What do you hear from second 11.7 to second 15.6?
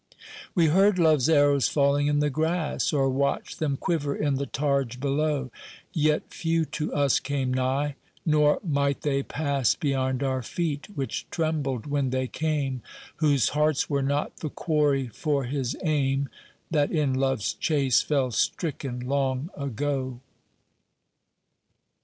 when they came, Whose hearts were not the quarry for